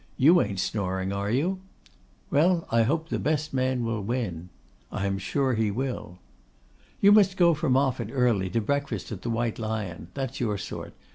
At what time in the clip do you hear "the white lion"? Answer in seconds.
9.21-10.07